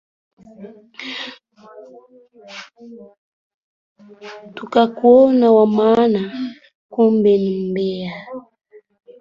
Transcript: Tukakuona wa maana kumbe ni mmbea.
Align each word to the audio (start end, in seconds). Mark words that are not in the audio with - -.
Tukakuona 4.55 5.47
wa 5.55 5.65
maana 5.77 6.21
kumbe 6.93 7.31
ni 7.41 7.51
mmbea. 7.59 8.13